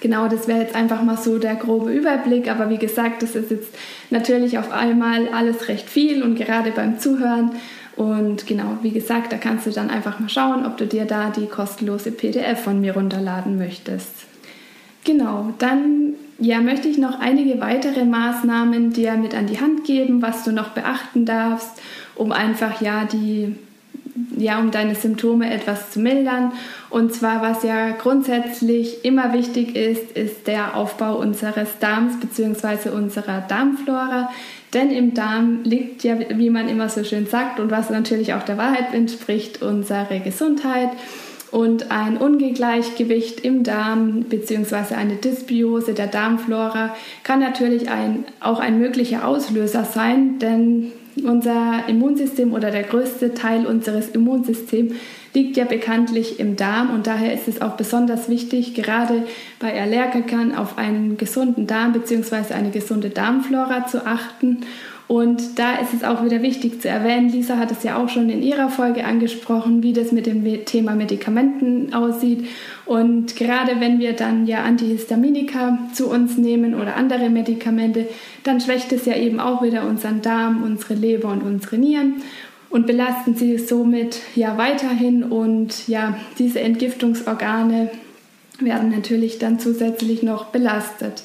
Genau, 0.00 0.26
das 0.26 0.48
wäre 0.48 0.60
jetzt 0.60 0.74
einfach 0.74 1.02
mal 1.02 1.18
so 1.18 1.38
der 1.38 1.54
grobe 1.54 1.92
Überblick. 1.92 2.50
Aber 2.50 2.70
wie 2.70 2.78
gesagt, 2.78 3.22
das 3.22 3.36
ist 3.36 3.50
jetzt 3.50 3.74
natürlich 4.10 4.58
auf 4.58 4.72
einmal 4.72 5.28
alles 5.28 5.68
recht 5.68 5.88
viel 5.88 6.22
und 6.22 6.34
gerade 6.34 6.70
beim 6.70 6.98
Zuhören 6.98 7.52
und 7.96 8.46
genau, 8.46 8.78
wie 8.82 8.90
gesagt, 8.90 9.32
da 9.32 9.36
kannst 9.36 9.66
du 9.66 9.70
dann 9.70 9.90
einfach 9.90 10.18
mal 10.18 10.28
schauen, 10.28 10.64
ob 10.64 10.76
du 10.76 10.86
dir 10.86 11.04
da 11.04 11.30
die 11.30 11.46
kostenlose 11.46 12.10
PDF 12.10 12.62
von 12.62 12.80
mir 12.80 12.94
runterladen 12.94 13.58
möchtest. 13.58 14.12
Genau, 15.04 15.52
dann 15.58 16.14
ja, 16.38 16.60
möchte 16.60 16.88
ich 16.88 16.98
noch 16.98 17.20
einige 17.20 17.60
weitere 17.60 18.04
Maßnahmen 18.04 18.92
dir 18.92 19.14
mit 19.14 19.34
an 19.34 19.46
die 19.46 19.60
Hand 19.60 19.84
geben, 19.84 20.22
was 20.22 20.44
du 20.44 20.52
noch 20.52 20.70
beachten 20.70 21.24
darfst, 21.24 21.80
um 22.14 22.32
einfach 22.32 22.80
ja 22.80 23.04
die 23.04 23.54
ja, 24.36 24.58
um 24.58 24.70
deine 24.70 24.94
Symptome 24.94 25.52
etwas 25.52 25.90
zu 25.90 26.00
mildern. 26.00 26.52
Und 26.90 27.14
zwar, 27.14 27.40
was 27.40 27.62
ja 27.62 27.92
grundsätzlich 27.92 29.04
immer 29.04 29.32
wichtig 29.32 29.74
ist, 29.74 30.12
ist 30.12 30.46
der 30.46 30.76
Aufbau 30.76 31.16
unseres 31.16 31.78
Darms 31.78 32.20
bzw. 32.20 32.90
unserer 32.90 33.40
Darmflora. 33.40 34.30
Denn 34.74 34.90
im 34.90 35.12
Darm 35.12 35.60
liegt 35.64 36.02
ja, 36.02 36.16
wie 36.30 36.50
man 36.50 36.68
immer 36.68 36.88
so 36.88 37.04
schön 37.04 37.26
sagt 37.26 37.60
und 37.60 37.70
was 37.70 37.90
natürlich 37.90 38.32
auch 38.34 38.42
der 38.42 38.56
Wahrheit 38.56 38.94
entspricht, 38.94 39.62
unsere 39.62 40.20
Gesundheit. 40.20 40.90
Und 41.50 41.90
ein 41.90 42.16
Ungleichgewicht 42.16 43.40
im 43.40 43.62
Darm 43.62 44.22
bzw. 44.22 44.94
eine 44.94 45.16
Dysbiose 45.16 45.92
der 45.92 46.06
Darmflora 46.06 46.96
kann 47.24 47.40
natürlich 47.40 47.90
ein, 47.90 48.24
auch 48.40 48.58
ein 48.58 48.78
möglicher 48.78 49.28
Auslöser 49.28 49.84
sein, 49.84 50.38
denn 50.38 50.92
unser 51.22 51.84
Immunsystem 51.88 52.54
oder 52.54 52.70
der 52.70 52.84
größte 52.84 53.34
Teil 53.34 53.66
unseres 53.66 54.08
Immunsystems 54.08 54.94
liegt 55.34 55.56
ja 55.56 55.64
bekanntlich 55.64 56.38
im 56.38 56.56
Darm 56.56 56.90
und 56.90 57.06
daher 57.06 57.32
ist 57.32 57.48
es 57.48 57.62
auch 57.62 57.76
besonders 57.76 58.28
wichtig, 58.28 58.74
gerade 58.74 59.24
bei 59.58 59.80
Allergikern 59.80 60.54
auf 60.54 60.76
einen 60.76 61.16
gesunden 61.16 61.66
Darm 61.66 61.92
bzw. 61.92 62.54
eine 62.54 62.70
gesunde 62.70 63.10
Darmflora 63.10 63.86
zu 63.86 64.06
achten. 64.06 64.58
Und 65.08 65.58
da 65.58 65.74
ist 65.74 65.92
es 65.92 66.04
auch 66.04 66.24
wieder 66.24 66.40
wichtig 66.40 66.80
zu 66.80 66.88
erwähnen, 66.88 67.28
Lisa 67.28 67.58
hat 67.58 67.70
es 67.70 67.82
ja 67.82 67.96
auch 67.96 68.08
schon 68.08 68.30
in 68.30 68.42
ihrer 68.42 68.70
Folge 68.70 69.04
angesprochen, 69.04 69.82
wie 69.82 69.92
das 69.92 70.10
mit 70.10 70.24
dem 70.24 70.64
Thema 70.64 70.94
Medikamenten 70.94 71.92
aussieht. 71.92 72.46
Und 72.86 73.36
gerade 73.36 73.78
wenn 73.78 73.98
wir 73.98 74.14
dann 74.14 74.46
ja 74.46 74.62
Antihistaminika 74.62 75.78
zu 75.92 76.08
uns 76.08 76.38
nehmen 76.38 76.74
oder 76.74 76.96
andere 76.96 77.28
Medikamente, 77.28 78.06
dann 78.44 78.60
schwächt 78.60 78.90
es 78.92 79.04
ja 79.04 79.14
eben 79.14 79.38
auch 79.38 79.62
wieder 79.62 79.86
unseren 79.86 80.22
Darm, 80.22 80.62
unsere 80.62 80.94
Leber 80.94 81.28
und 81.28 81.42
unsere 81.42 81.76
Nieren 81.76 82.22
und 82.72 82.86
belasten 82.86 83.34
sie 83.36 83.58
somit 83.58 84.20
ja 84.34 84.56
weiterhin 84.56 85.22
und 85.22 85.88
ja, 85.88 86.16
diese 86.38 86.60
Entgiftungsorgane 86.60 87.90
werden 88.58 88.90
natürlich 88.90 89.38
dann 89.38 89.60
zusätzlich 89.60 90.22
noch 90.22 90.46
belastet. 90.46 91.22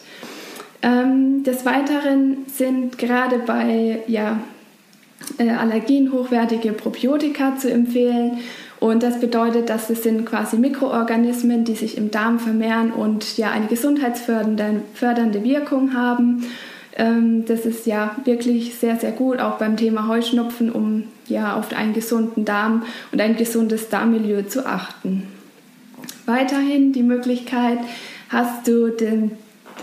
Ähm, 0.81 1.43
des 1.43 1.65
Weiteren 1.65 2.45
sind 2.53 2.97
gerade 2.97 3.39
bei 3.39 4.03
ja, 4.07 4.39
äh, 5.37 5.49
Allergien 5.49 6.11
hochwertige 6.11 6.73
Probiotika 6.73 7.55
zu 7.57 7.71
empfehlen. 7.71 8.39
Und 8.79 9.01
das 9.01 9.19
bedeutet, 9.19 9.69
dass 9.69 9.89
es 9.89 10.03
sind 10.03 10.25
quasi 10.25 10.57
Mikroorganismen, 10.57 11.63
die 11.63 11.75
sich 11.75 11.97
im 11.97 12.11
Darm 12.11 12.39
vermehren 12.39 12.91
und 12.91 13.37
ja 13.37 13.49
eine 13.49 13.65
gesundheitsfördernde 13.67 15.43
Wirkung 15.43 15.95
haben. 15.95 16.45
Ähm, 16.97 17.45
das 17.45 17.65
ist 17.65 17.85
ja 17.85 18.15
wirklich 18.25 18.75
sehr, 18.75 18.97
sehr 18.97 19.11
gut, 19.11 19.39
auch 19.39 19.59
beim 19.59 19.77
Thema 19.77 20.07
Heuschnupfen, 20.07 20.71
um 20.71 21.03
ja 21.27 21.55
auf 21.55 21.71
einen 21.71 21.93
gesunden 21.93 22.43
Darm 22.43 22.83
und 23.11 23.21
ein 23.21 23.37
gesundes 23.37 23.89
Darmmilieu 23.89 24.41
zu 24.41 24.65
achten. 24.65 25.23
Weiterhin 26.25 26.93
die 26.93 27.03
Möglichkeit, 27.03 27.77
hast 28.29 28.67
du 28.67 28.89
den 28.89 29.31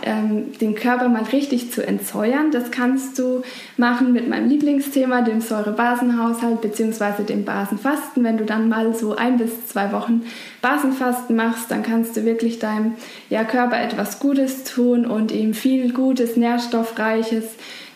ähm, 0.04 0.56
den 0.58 0.74
Körper 0.74 1.08
mal 1.08 1.24
richtig 1.24 1.72
zu 1.72 1.86
entsäuern. 1.86 2.50
Das 2.50 2.70
kannst 2.70 3.18
du 3.18 3.42
machen 3.76 4.12
mit 4.12 4.28
meinem 4.28 4.48
Lieblingsthema, 4.48 5.22
dem 5.22 5.40
Säurebasenhaushalt 5.40 6.60
bzw. 6.60 7.24
dem 7.24 7.44
Basenfasten. 7.44 8.22
Wenn 8.22 8.38
du 8.38 8.44
dann 8.44 8.68
mal 8.68 8.94
so 8.94 9.16
ein 9.16 9.38
bis 9.38 9.66
zwei 9.66 9.92
Wochen 9.92 10.22
Basenfasten 10.62 11.36
machst, 11.36 11.70
dann 11.70 11.82
kannst 11.82 12.16
du 12.16 12.24
wirklich 12.24 12.58
deinem 12.58 12.92
ja, 13.30 13.44
Körper 13.44 13.80
etwas 13.80 14.20
Gutes 14.20 14.64
tun 14.64 15.06
und 15.06 15.32
ihm 15.32 15.54
viel 15.54 15.92
Gutes, 15.92 16.36
Nährstoffreiches 16.36 17.44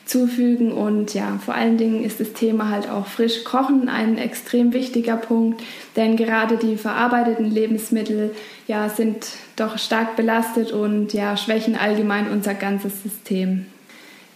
zufügen. 0.08 0.72
Und 0.72 1.14
ja, 1.14 1.38
vor 1.44 1.54
allen 1.54 1.76
Dingen 1.76 2.02
ist 2.02 2.18
das 2.18 2.32
Thema 2.32 2.70
halt 2.70 2.88
auch 2.88 3.06
frisch 3.06 3.44
kochen 3.44 3.88
ein 3.88 4.18
extrem 4.18 4.72
wichtiger 4.72 5.16
Punkt, 5.16 5.62
denn 5.96 6.16
gerade 6.16 6.56
die 6.56 6.76
verarbeiteten 6.76 7.50
Lebensmittel 7.50 8.34
ja, 8.66 8.88
sind 8.88 9.26
doch 9.56 9.78
stark 9.78 10.16
belastet 10.16 10.72
und 10.72 11.12
ja, 11.12 11.36
schwächen 11.36 11.76
allgemein 11.76 12.30
unser 12.30 12.54
ganzes 12.54 13.02
System. 13.02 13.66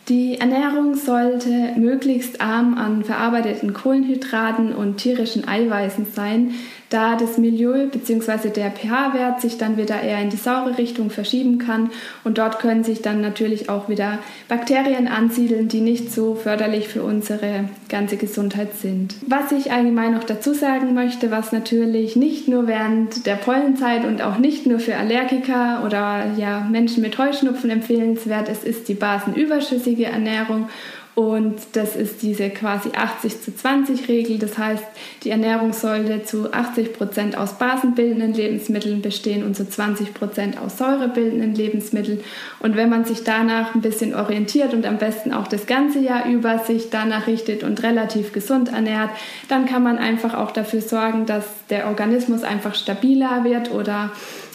Die 0.08 0.38
Ernährung 0.40 0.96
sollte 0.96 1.74
möglichst 1.76 2.40
arm 2.40 2.76
an 2.76 3.04
verarbeiteten 3.04 3.72
Kohlenhydraten 3.72 4.74
und 4.74 4.96
tierischen 4.96 5.46
Eiweißen 5.46 6.06
sein, 6.12 6.54
da 6.92 7.16
das 7.16 7.38
Milieu 7.38 7.86
bzw. 7.86 8.50
der 8.50 8.70
pH-Wert 8.70 9.40
sich 9.40 9.58
dann 9.58 9.76
wieder 9.76 10.00
eher 10.00 10.20
in 10.20 10.30
die 10.30 10.36
saure 10.36 10.76
Richtung 10.78 11.10
verschieben 11.10 11.58
kann 11.58 11.90
und 12.24 12.38
dort 12.38 12.58
können 12.58 12.84
sich 12.84 13.02
dann 13.02 13.20
natürlich 13.20 13.68
auch 13.68 13.88
wieder 13.88 14.18
Bakterien 14.48 15.08
ansiedeln, 15.08 15.68
die 15.68 15.80
nicht 15.80 16.12
so 16.12 16.34
förderlich 16.34 16.88
für 16.88 17.02
unsere 17.02 17.64
ganze 17.88 18.16
Gesundheit 18.16 18.74
sind. 18.74 19.14
Was 19.26 19.52
ich 19.52 19.72
allgemein 19.72 20.14
noch 20.14 20.24
dazu 20.24 20.52
sagen 20.52 20.94
möchte, 20.94 21.30
was 21.30 21.52
natürlich 21.52 22.16
nicht 22.16 22.48
nur 22.48 22.66
während 22.66 23.26
der 23.26 23.36
Pollenzeit 23.36 24.04
und 24.04 24.22
auch 24.22 24.38
nicht 24.38 24.66
nur 24.66 24.78
für 24.78 24.96
Allergiker 24.96 25.82
oder 25.86 26.32
ja, 26.36 26.66
Menschen 26.70 27.02
mit 27.02 27.16
Heuschnupfen 27.18 27.70
empfehlenswert 27.70 28.48
ist, 28.48 28.64
ist 28.64 28.88
die 28.88 28.94
basenüberschüssige 28.94 30.06
Ernährung 30.06 30.68
und 31.14 31.60
das 31.74 31.94
ist 31.94 32.22
diese 32.22 32.48
quasi 32.48 32.90
80 32.96 33.42
zu 33.42 33.54
20 33.54 34.08
Regel. 34.08 34.38
Das 34.38 34.56
heißt, 34.56 34.84
die 35.24 35.30
Ernährung 35.30 35.74
sollte 35.74 36.24
zu 36.24 36.50
80 36.50 36.94
Prozent 36.94 37.36
aus 37.36 37.58
basenbildenden 37.58 38.32
Lebensmitteln 38.32 39.02
bestehen 39.02 39.44
und 39.44 39.54
zu 39.54 39.68
20 39.68 40.14
Prozent 40.14 40.58
aus 40.58 40.78
säurebildenden 40.78 41.54
Lebensmitteln. 41.54 42.20
Und 42.60 42.76
wenn 42.76 42.88
man 42.88 43.04
sich 43.04 43.24
danach 43.24 43.74
ein 43.74 43.82
bisschen 43.82 44.14
orientiert 44.14 44.72
und 44.72 44.86
am 44.86 44.96
besten 44.96 45.34
auch 45.34 45.48
das 45.48 45.66
ganze 45.66 45.98
Jahr 45.98 46.26
über 46.26 46.60
sich 46.60 46.88
danach 46.88 47.26
richtet 47.26 47.62
und 47.62 47.82
relativ 47.82 48.32
gesund 48.32 48.72
ernährt, 48.72 49.10
dann 49.48 49.66
kann 49.66 49.82
man 49.82 49.98
einfach 49.98 50.32
auch 50.32 50.50
dafür 50.50 50.80
sorgen, 50.80 51.26
dass 51.26 51.44
der 51.68 51.88
Organismus 51.88 52.42
einfach 52.42 52.74
stabiler 52.74 53.44
wird 53.44 53.70
oder 53.70 54.12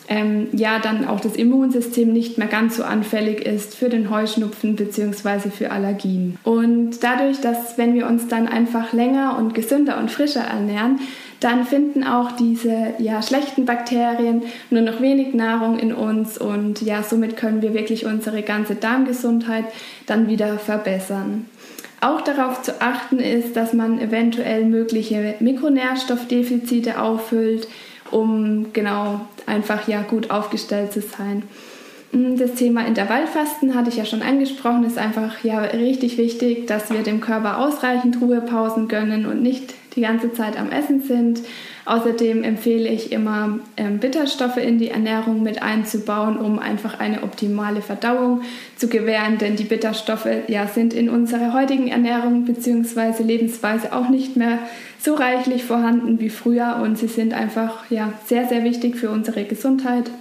ähm, 0.08 0.48
ja 0.54 0.80
dann 0.80 1.08
auch 1.08 1.20
das 1.20 1.36
Immunsystem 1.36 2.12
nicht 2.12 2.38
mehr 2.38 2.48
ganz 2.48 2.78
so 2.78 2.84
anfällig 2.84 3.46
ist 3.46 3.76
für 3.76 3.90
den 3.90 4.10
Heuschnupfen 4.10 4.76
bzw. 4.76 5.50
für 5.50 5.72
Allergien. 5.72 6.38
Und 6.44 7.04
dadurch, 7.04 7.42
dass 7.42 7.78
wenn 7.78 7.94
wir 7.94 8.08
uns 8.08 8.28
dann 8.28 8.48
einfach 8.48 8.94
länger 8.94 9.38
und 9.38 9.54
gesünder 9.54 9.98
und 9.98 10.12
frischer 10.12 10.42
ernähren, 10.42 11.00
dann 11.40 11.66
finden 11.66 12.04
auch 12.04 12.32
diese 12.32 12.94
ja, 12.98 13.22
schlechten 13.22 13.66
Bakterien 13.66 14.44
nur 14.70 14.82
noch 14.82 15.02
wenig 15.02 15.34
Nahrung 15.34 15.78
in 15.78 15.94
uns 15.94 16.38
und 16.38 16.82
ja, 16.82 17.04
somit 17.04 17.38
können 17.38 17.62
wir 17.62 17.74
wirklich 17.74 18.06
unsere 18.06 18.42
ganze 18.42 18.76
Darmgesundheit 18.76 19.66
dann 20.08 20.28
wieder 20.28 20.58
verbessern. 20.58 21.46
Auch 22.00 22.22
darauf 22.22 22.62
zu 22.62 22.80
achten 22.82 23.20
ist, 23.20 23.56
dass 23.56 23.74
man 23.74 24.00
eventuell 24.00 24.66
mögliche 24.66 25.36
Mikronährstoffdefizite 25.40 27.02
auffüllt, 27.02 27.68
um 28.12 28.74
genau 28.74 29.22
einfach 29.46 29.88
ja 29.88 30.02
gut 30.02 30.32
aufgestellt 30.32 30.94
zu 30.94 31.02
sein. 31.02 31.44
Mm, 32.12 32.36
das 32.38 32.54
Thema 32.54 32.86
Intervallfasten 32.86 33.76
hatte 33.76 33.90
ich 33.90 33.98
ja 33.98 34.06
schon 34.06 34.22
angesprochen, 34.22 34.84
ist 34.84 34.98
einfach 34.98 35.44
ja 35.44 35.60
richtig 35.60 36.18
wichtig, 36.18 36.68
dass 36.68 36.92
wir 36.92 37.04
dem 37.04 37.22
Körper 37.22 37.60
ausreichend 37.60 38.22
Ruhepausen 38.22 38.88
gönnen 38.88 39.26
und 39.26 39.42
nicht 39.42 39.74
die 39.98 40.02
ganze 40.02 40.32
Zeit 40.32 40.58
am 40.58 40.72
Essen 40.72 41.02
sind. 41.02 41.42
Außerdem 41.86 42.44
empfehle 42.44 42.88
ich 42.88 43.12
immer 43.12 43.60
ähm, 43.78 43.98
Bitterstoffe 43.98 44.58
in 44.58 44.78
die 44.78 44.90
Ernährung 44.90 45.42
mit 45.42 45.62
einzubauen, 45.62 46.38
um 46.38 46.60
einfach 46.60 47.00
eine 47.00 47.24
optimale 47.24 47.82
Verdauung 47.82 48.42
zu 48.76 48.88
gewähren, 48.88 49.38
denn 49.38 49.56
die 49.56 49.64
Bitterstoffe 49.64 50.28
ja, 50.48 50.68
sind 50.68 50.94
in 50.94 51.10
unserer 51.10 51.54
heutigen 51.54 51.88
Ernährung 51.88 52.46
bzw. 52.46 53.24
Lebensweise 53.24 53.94
auch 53.94 54.10
nicht 54.10 54.36
mehr 54.36 54.60
so 55.00 55.16
reichlich 55.16 55.64
vorhanden 55.64 56.20
wie 56.20 56.30
früher 56.30 56.80
und 56.84 56.98
sie 56.98 57.08
sind 57.08 57.34
einfach 57.34 57.90
ja, 57.90 58.14
sehr, 58.26 58.48
sehr 58.48 58.64
wichtig 58.64 58.96
für 58.98 59.10
unsere 59.10 59.46
Gesundheit. 59.46 60.12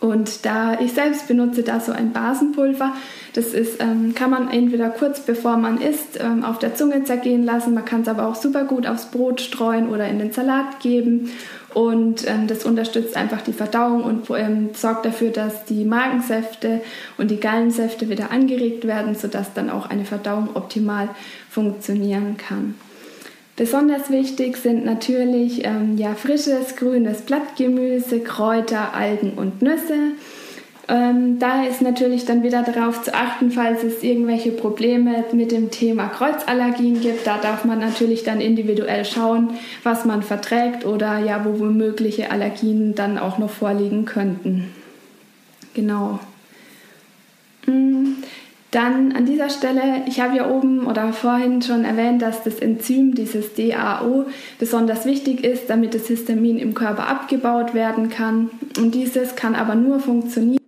Und 0.00 0.44
da 0.44 0.78
ich 0.78 0.92
selbst 0.92 1.26
benutze 1.26 1.62
da 1.62 1.80
so 1.80 1.92
ein 1.92 2.12
Basenpulver, 2.12 2.92
das 3.32 3.46
ist, 3.46 3.80
ähm, 3.82 4.14
kann 4.14 4.30
man 4.30 4.50
entweder 4.50 4.90
kurz 4.90 5.20
bevor 5.20 5.56
man 5.56 5.80
isst 5.80 6.18
ähm, 6.20 6.44
auf 6.44 6.58
der 6.58 6.74
Zunge 6.74 7.04
zergehen 7.04 7.44
lassen, 7.44 7.74
man 7.74 7.84
kann 7.84 8.02
es 8.02 8.08
aber 8.08 8.26
auch 8.26 8.34
super 8.34 8.64
gut 8.64 8.86
aufs 8.86 9.06
Brot 9.06 9.40
streuen 9.40 9.88
oder 9.88 10.06
in 10.08 10.18
den 10.18 10.32
Salat 10.32 10.80
geben. 10.80 11.30
Und 11.74 12.26
ähm, 12.26 12.46
das 12.46 12.64
unterstützt 12.64 13.16
einfach 13.16 13.42
die 13.42 13.52
Verdauung 13.52 14.02
und 14.02 14.30
ähm, 14.30 14.70
sorgt 14.72 15.04
dafür, 15.04 15.30
dass 15.30 15.66
die 15.66 15.84
Magensäfte 15.84 16.80
und 17.18 17.30
die 17.30 17.40
Gallensäfte 17.40 18.08
wieder 18.08 18.30
angeregt 18.30 18.86
werden, 18.86 19.14
sodass 19.14 19.52
dann 19.52 19.68
auch 19.68 19.90
eine 19.90 20.06
Verdauung 20.06 20.50
optimal 20.54 21.10
funktionieren 21.50 22.38
kann. 22.38 22.76
Besonders 23.56 24.10
wichtig 24.10 24.58
sind 24.58 24.84
natürlich 24.84 25.64
ähm, 25.64 25.96
ja, 25.96 26.14
frisches 26.14 26.76
grünes 26.76 27.22
Blattgemüse, 27.22 28.20
Kräuter, 28.20 28.92
Algen 28.92 29.32
und 29.32 29.62
Nüsse. 29.62 30.12
Ähm, 30.88 31.38
da 31.38 31.64
ist 31.64 31.80
natürlich 31.80 32.26
dann 32.26 32.42
wieder 32.42 32.62
darauf 32.62 33.02
zu 33.02 33.14
achten, 33.14 33.50
falls 33.50 33.82
es 33.82 34.02
irgendwelche 34.02 34.52
Probleme 34.52 35.24
mit 35.32 35.50
dem 35.50 35.70
Thema 35.70 36.08
Kreuzallergien 36.08 37.00
gibt. 37.00 37.26
Da 37.26 37.38
darf 37.38 37.64
man 37.64 37.80
natürlich 37.80 38.22
dann 38.22 38.40
individuell 38.40 39.04
schauen, 39.04 39.50
was 39.82 40.04
man 40.04 40.22
verträgt 40.22 40.84
oder 40.84 41.18
ja, 41.18 41.44
wo 41.44 41.64
mögliche 41.64 42.30
Allergien 42.30 42.94
dann 42.94 43.16
auch 43.18 43.38
noch 43.38 43.50
vorliegen 43.50 44.04
könnten. 44.04 44.68
Genau. 45.74 46.20
Mm. 47.66 48.22
Dann 48.70 49.12
an 49.12 49.26
dieser 49.26 49.48
Stelle, 49.48 50.02
ich 50.06 50.20
habe 50.20 50.36
ja 50.36 50.50
oben 50.50 50.86
oder 50.86 51.12
vorhin 51.12 51.62
schon 51.62 51.84
erwähnt, 51.84 52.20
dass 52.20 52.42
das 52.42 52.56
Enzym, 52.56 53.14
dieses 53.14 53.54
DAO, 53.54 54.26
besonders 54.58 55.06
wichtig 55.06 55.44
ist, 55.44 55.70
damit 55.70 55.94
das 55.94 56.08
Histamin 56.08 56.58
im 56.58 56.74
Körper 56.74 57.08
abgebaut 57.08 57.74
werden 57.74 58.10
kann. 58.10 58.50
Und 58.78 58.94
dieses 58.94 59.36
kann 59.36 59.54
aber 59.54 59.76
nur 59.76 60.00
funktionieren, 60.00 60.65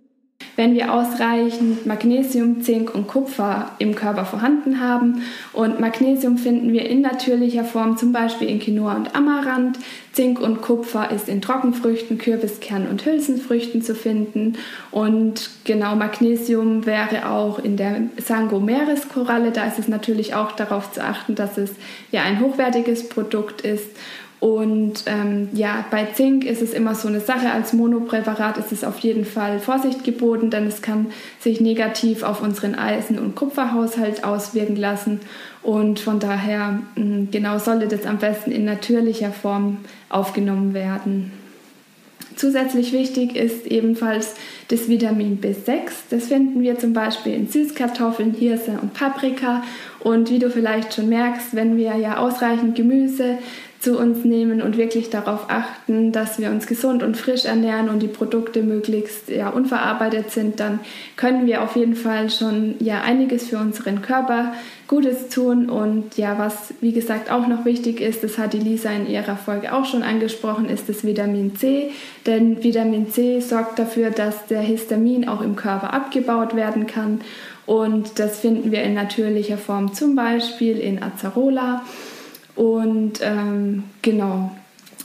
wenn 0.59 0.73
wir 0.73 0.93
ausreichend 0.93 1.85
Magnesium, 1.85 2.61
Zink 2.63 2.93
und 2.93 3.07
Kupfer 3.07 3.71
im 3.79 3.95
Körper 3.95 4.25
vorhanden 4.25 4.81
haben. 4.81 5.21
Und 5.53 5.79
Magnesium 5.79 6.37
finden 6.37 6.73
wir 6.73 6.85
in 6.89 6.99
natürlicher 6.99 7.63
Form, 7.63 7.95
zum 7.95 8.11
Beispiel 8.11 8.49
in 8.49 8.59
Quinoa 8.59 8.93
und 8.97 9.15
Amaranth. 9.15 9.79
Zink 10.11 10.41
und 10.41 10.61
Kupfer 10.61 11.11
ist 11.11 11.29
in 11.29 11.41
Trockenfrüchten, 11.41 12.17
Kürbiskern 12.17 12.89
und 12.89 13.05
Hülsenfrüchten 13.05 13.81
zu 13.81 13.95
finden. 13.95 14.57
Und 14.91 15.49
genau 15.63 15.95
Magnesium 15.95 16.85
wäre 16.85 17.29
auch 17.29 17.59
in 17.59 17.77
der 17.77 18.01
Sango-Meereskoralle. 18.17 19.51
Da 19.51 19.63
ist 19.63 19.79
es 19.79 19.87
natürlich 19.87 20.35
auch 20.35 20.51
darauf 20.51 20.91
zu 20.91 21.01
achten, 21.01 21.35
dass 21.35 21.57
es 21.57 21.71
ja 22.11 22.23
ein 22.23 22.41
hochwertiges 22.41 23.07
Produkt 23.07 23.61
ist. 23.61 23.87
Und 24.39 25.03
ähm, 25.05 25.49
ja, 25.51 25.83
bei 25.91 26.05
Zink 26.05 26.45
ist 26.45 26.61
es 26.61 26.71
immer 26.73 26.95
so 26.95 27.09
eine 27.09 27.19
Sache. 27.19 27.51
Als 27.51 27.73
Monopräparat 27.73 28.57
ist 28.57 28.71
es 28.71 28.85
auf 28.85 28.99
jeden 28.99 29.25
Fall 29.25 29.59
Vorsicht 29.59 30.05
geboten, 30.05 30.49
denn 30.49 30.65
es 30.65 30.81
kann 30.81 31.07
sich 31.41 31.59
negativ 31.59 32.23
auf 32.23 32.41
unseren 32.41 32.75
Eisen- 32.75 33.19
und 33.19 33.35
Kupferhaushalt 33.35 34.23
auswirken 34.23 34.77
lassen. 34.77 35.19
Und 35.61 35.99
von 35.99 36.19
daher 36.19 36.79
mh, 36.95 37.27
genau 37.31 37.59
sollte 37.59 37.89
das 37.89 38.05
am 38.05 38.17
besten 38.17 38.51
in 38.51 38.63
natürlicher 38.63 39.31
Form 39.31 39.79
aufgenommen 40.07 40.73
werden. 40.73 41.33
Zusätzlich 42.37 42.93
wichtig 42.93 43.35
ist 43.35 43.67
ebenfalls 43.67 44.35
das 44.69 44.87
Vitamin 44.87 45.41
B6. 45.41 45.91
Das 46.09 46.27
finden 46.27 46.61
wir 46.61 46.79
zum 46.79 46.93
Beispiel 46.93 47.33
in 47.33 47.49
Süßkartoffeln, 47.49 48.33
Hirse 48.33 48.79
und 48.81 48.93
Paprika. 48.93 49.63
Und 49.99 50.29
wie 50.29 50.39
du 50.39 50.49
vielleicht 50.49 50.93
schon 50.93 51.09
merkst, 51.09 51.53
wenn 51.53 51.75
wir 51.75 51.97
ja 51.97 52.17
ausreichend 52.17 52.75
Gemüse 52.75 53.39
zu 53.79 53.97
uns 53.97 54.25
nehmen 54.25 54.61
und 54.61 54.77
wirklich 54.77 55.09
darauf 55.09 55.45
achten, 55.49 56.11
dass 56.11 56.37
wir 56.37 56.49
uns 56.49 56.67
gesund 56.67 57.01
und 57.01 57.15
frisch 57.15 57.45
ernähren 57.45 57.87
und 57.87 58.01
die 58.01 58.07
Produkte 58.07 58.61
möglichst 58.61 59.29
ja, 59.29 59.49
unverarbeitet 59.49 60.31
sind, 60.31 60.59
dann 60.59 60.81
können 61.15 61.47
wir 61.47 61.63
auf 61.63 61.77
jeden 61.77 61.95
Fall 61.95 62.29
schon 62.29 62.75
ja 62.79 63.01
einiges 63.01 63.47
für 63.47 63.57
unseren 63.57 64.01
Körper 64.01 64.53
Gutes 64.89 65.29
tun. 65.29 65.69
Und 65.69 66.17
ja, 66.17 66.37
was 66.37 66.73
wie 66.81 66.91
gesagt 66.91 67.31
auch 67.31 67.47
noch 67.47 67.63
wichtig 67.63 68.01
ist, 68.01 68.21
das 68.21 68.37
hat 68.37 68.51
die 68.51 68.59
Lisa 68.59 68.89
in 68.89 69.07
ihrer 69.07 69.37
Folge 69.37 69.73
auch 69.73 69.85
schon 69.85 70.03
angesprochen, 70.03 70.67
ist 70.67 70.89
das 70.89 71.05
Vitamin 71.05 71.55
C. 71.55 71.91
Denn 72.25 72.61
Vitamin 72.61 73.09
C 73.09 73.39
sorgt 73.39 73.79
dafür, 73.79 74.09
dass 74.09 74.45
der 74.47 74.61
Histamin 74.61 75.29
auch 75.29 75.41
im 75.41 75.55
Körper 75.55 75.93
abgebaut 75.93 76.53
werden 76.53 76.85
kann. 76.85 77.21
Und 77.65 78.19
das 78.19 78.39
finden 78.39 78.71
wir 78.71 78.83
in 78.83 78.95
natürlicher 78.95 79.57
Form 79.57 79.93
zum 79.93 80.15
Beispiel 80.15 80.79
in 80.79 81.01
Acerola 81.01 81.83
und 82.59 83.21
ähm, 83.21 83.85
genau, 84.01 84.51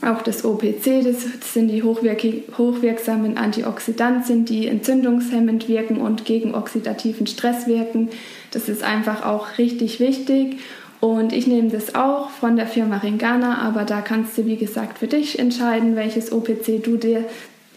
auch 0.01 0.21
das 0.23 0.43
OPC, 0.43 1.05
das 1.05 1.53
sind 1.53 1.69
die 1.69 1.83
hochwirksamen 1.83 3.37
Antioxidantien, 3.37 4.43
die 4.43 4.67
entzündungshemmend 4.67 5.69
wirken 5.69 6.01
und 6.01 6.25
gegen 6.25 6.53
oxidativen 6.53 7.27
Stress 7.27 7.65
wirken. 7.65 8.09
Das 8.51 8.67
ist 8.67 8.83
einfach 8.83 9.25
auch 9.25 9.57
richtig 9.57 10.01
wichtig. 10.01 10.57
Und 10.99 11.31
ich 11.31 11.47
nehme 11.47 11.69
das 11.69 11.95
auch 11.95 12.29
von 12.29 12.57
der 12.57 12.67
Firma 12.67 12.97
Ringana, 12.97 13.59
aber 13.59 13.85
da 13.85 14.01
kannst 14.01 14.37
du, 14.37 14.45
wie 14.45 14.57
gesagt, 14.57 14.97
für 14.97 15.07
dich 15.07 15.39
entscheiden, 15.39 15.95
welches 15.95 16.33
OPC 16.33 16.83
du 16.83 16.97
dir 16.97 17.23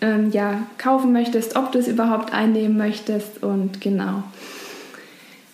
ähm, 0.01 0.33
ja, 0.33 0.67
kaufen 0.79 1.13
möchtest, 1.13 1.55
ob 1.55 1.71
du 1.71 1.79
es 1.79 1.87
überhaupt 1.87 2.33
einnehmen 2.33 2.77
möchtest. 2.77 3.45
Und 3.45 3.81
genau. 3.81 4.25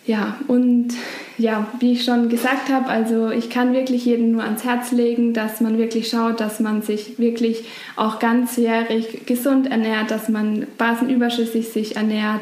Ja, 0.07 0.39
und 0.49 0.95
ja, 1.37 1.67
wie 1.81 1.93
ich 1.93 2.05
schon 2.05 2.29
gesagt 2.29 2.69
habe, 2.69 2.89
also 2.89 3.31
ich 3.31 3.51
kann 3.51 3.73
wirklich 3.73 4.05
jedem 4.05 4.33
nur 4.33 4.45
ans 4.45 4.65
Herz 4.65 4.93
legen, 4.93 5.33
dass 5.33 5.61
man 5.61 5.79
wirklich 5.79 6.09
schaut, 6.09 6.41
dass 6.41 6.61
man 6.61 6.83
sich 6.83 7.19
wirklich 7.19 7.65
auch 7.97 8.19
ganzjährig 8.19 9.27
gesund 9.27 9.71
ernährt, 9.71 10.11
dass 10.11 10.29
man 10.29 10.67
basenüberschüssig 10.79 11.69
sich 11.69 11.97
ernährt 11.97 12.41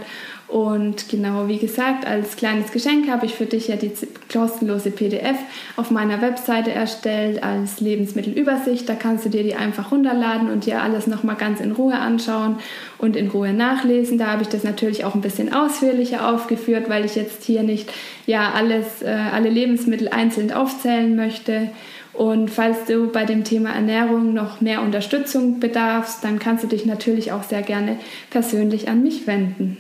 und 0.53 1.09
genau, 1.09 1.49
wie 1.49 1.57
gesagt, 1.57 2.07
als 2.07 2.37
kleines 2.37 2.73
Geschenk 2.73 3.09
habe 3.09 3.25
ich 3.25 3.35
für 3.37 3.47
dich 3.47 3.69
ja 3.69 3.77
die 3.77 3.91
kostenlose 4.31 4.91
PDF 4.91 5.39
auf 5.77 5.91
meiner 5.91 6.21
Webseite 6.21 6.73
erstellt 6.73 7.43
als 7.43 7.81
Lebensmittelübersicht. 7.81 8.87
Da 8.87 8.95
kannst 8.95 9.25
du 9.25 9.31
dir 9.31 9.45
die 9.45 9.55
einfach 9.55 9.91
runterladen 9.93 10.51
und 10.51 10.67
dir 10.67 10.83
alles 10.83 11.07
nochmal 11.07 11.37
ganz 11.37 11.61
in 11.61 11.73
Ruhe 11.73 11.95
anschauen 11.95 12.57
und 12.99 13.17
in 13.17 13.29
Ruhe 13.29 13.55
nachlesen. 13.55 14.19
Da 14.19 14.27
habe 14.27 14.43
ich 14.43 14.49
das 14.49 14.63
natürlich 14.63 15.07
auch 15.07 15.15
ein 15.15 15.23
bisschen 15.23 15.55
ausführlicher 15.55 16.29
aufgeführt, 16.29 16.91
weil 16.91 17.07
ich 17.07 17.15
jetzt 17.15 17.45
hier 17.45 17.63
nicht 17.63 17.91
ja 18.27 18.53
alles, 18.53 19.01
äh, 19.01 19.07
alle 19.07 19.49
Lebensmittel 19.49 20.11
einzeln 20.11 20.53
aufzählen 20.53 21.17
möchte. 21.17 21.71
Und 22.13 22.51
falls 22.51 22.85
du 22.85 23.11
bei 23.11 23.25
dem 23.25 23.45
Thema 23.45 23.71
Ernährung 23.71 24.35
noch 24.35 24.61
mehr 24.61 24.83
Unterstützung 24.83 25.61
bedarfst, 25.61 26.23
dann 26.23 26.39
kannst 26.39 26.63
du 26.63 26.69
dich 26.69 26.85
natürlich 26.85 27.33
auch 27.33 27.43
sehr 27.43 27.63
gerne 27.63 27.97
persönlich 28.29 28.91
an 28.91 29.03
mich 29.03 29.27
wenden. 29.27 29.79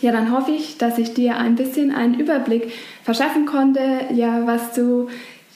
Ja, 0.00 0.12
dann 0.12 0.30
hoffe 0.32 0.52
ich, 0.52 0.78
dass 0.78 0.98
ich 0.98 1.14
dir 1.14 1.36
ein 1.36 1.56
bisschen 1.56 1.90
einen 1.90 2.18
Überblick 2.18 2.72
verschaffen 3.02 3.46
konnte, 3.46 3.80
ja, 4.12 4.46
was 4.46 4.72
du 4.74 5.08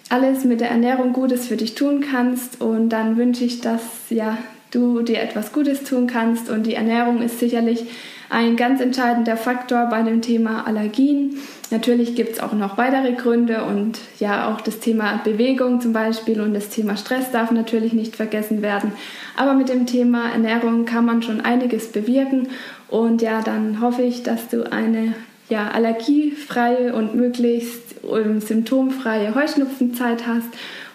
alles 0.09 0.45
mit 0.45 0.61
der 0.61 0.71
Ernährung 0.71 1.13
Gutes 1.13 1.47
für 1.47 1.57
dich 1.57 1.75
tun 1.75 2.01
kannst. 2.01 2.61
Und 2.61 2.89
dann 2.91 3.17
wünsche 3.17 3.45
ich, 3.45 3.61
dass 3.61 3.83
ja, 4.11 4.39
du 4.71 5.03
dir 5.03 5.21
etwas 5.21 5.53
Gutes 5.53 5.85
tun 5.85 6.07
kannst. 6.07 6.51
Und 6.51 6.65
die 6.65 6.75
Ernährung 6.75 7.23
ist 7.23 7.39
sicherlich 7.39 7.85
ein 8.31 8.57
ganz 8.57 8.81
entscheidender 8.81 9.37
Faktor 9.37 9.87
bei 9.87 10.03
dem 10.03 10.23
Thema 10.23 10.67
Allergien. 10.67 11.37
Natürlich 11.73 12.15
gibt 12.15 12.35
es 12.35 12.41
auch 12.41 12.53
noch 12.53 12.79
weitere 12.79 13.13
Gründe 13.13 13.65
und 13.65 13.99
ja, 14.21 14.53
auch 14.53 14.61
das 14.61 14.79
Thema 14.79 15.21
Bewegung 15.25 15.81
zum 15.81 15.93
Beispiel 15.93 16.41
und 16.41 16.55
das 16.55 16.69
Thema 16.69 16.97
Stress 16.97 17.33
darf 17.33 17.51
natürlich 17.51 17.93
nicht 17.93 18.15
vergessen 18.15 18.63
werden. 18.63 18.93
Aber 19.37 19.55
mit 19.55 19.69
dem 19.69 19.87
Thema 19.87 20.31
Ernährung 20.31 20.85
kann 20.85 21.05
man 21.05 21.23
schon 21.23 21.41
einiges 21.41 21.91
bewirken 21.91 22.49
und 22.91 23.23
ja, 23.23 23.41
dann 23.41 23.81
hoffe 23.81 24.03
ich, 24.03 24.23
dass 24.23 24.49
du 24.49 24.71
eine 24.71 25.15
ja, 25.49 25.69
allergiefreie 25.71 26.95
und 26.95 27.15
möglichst 27.15 27.97
ähm, 28.05 28.41
symptomfreie 28.41 29.35
Heuschnupfenzeit 29.35 30.27
hast. 30.27 30.49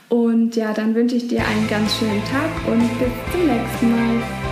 Und 0.09 0.55
ja, 0.55 0.73
dann 0.73 0.95
wünsche 0.95 1.15
ich 1.15 1.27
dir 1.27 1.45
einen 1.45 1.67
ganz 1.67 1.97
schönen 1.97 2.23
Tag 2.25 2.49
und 2.67 2.81
bis 2.99 3.09
zum 3.31 3.47
nächsten 3.47 3.91
Mal. 3.91 4.44